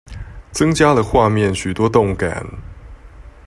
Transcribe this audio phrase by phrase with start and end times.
[0.51, 2.43] 增加了畫面許多動感